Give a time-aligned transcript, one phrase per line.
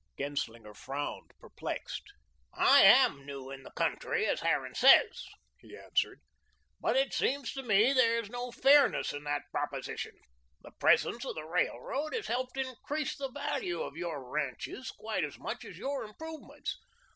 [0.17, 2.01] Genslinger frowned, perplexed.
[2.51, 5.27] "I AM new in the country, as Harran says,"
[5.59, 6.21] he answered,
[6.79, 10.15] "but it seems to me that there's no fairness in that proposition.
[10.61, 15.37] The presence of the railroad has helped increase the value of your ranches quite as
[15.37, 16.79] much as your improvements.